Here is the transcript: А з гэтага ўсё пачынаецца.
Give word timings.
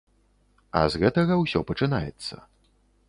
А 0.79 0.83
з 0.93 1.01
гэтага 1.03 1.37
ўсё 1.43 1.59
пачынаецца. 1.73 2.43